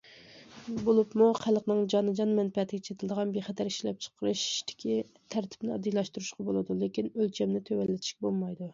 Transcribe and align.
بولۇپمۇ، 0.85 1.27
خەلقنىڭ 1.41 1.81
جانىجان 1.95 2.31
مەنپەئەتىگە 2.39 2.87
چېتىلىدىغان 2.89 3.35
بىخەتەر 3.37 3.71
ئىشلەپچىقىرىشتىكى 3.73 4.97
تەرتىپنى 5.35 5.77
ئاددىيلاشتۇرۇشقا 5.77 6.51
بولىدۇ، 6.51 6.81
لېكىن، 6.85 7.15
ئۆلچەمنى 7.17 7.67
تۆۋەنلىتىشكە 7.71 8.29
بولمايدۇ. 8.31 8.69